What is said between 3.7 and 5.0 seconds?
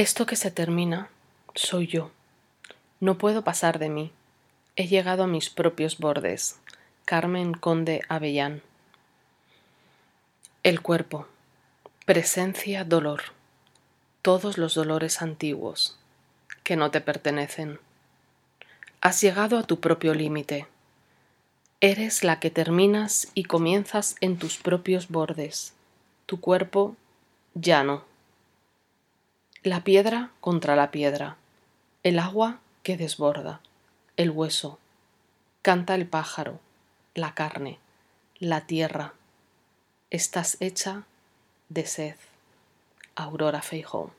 de mí. He